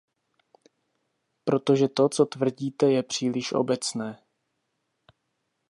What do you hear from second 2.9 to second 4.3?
je příliš obecné.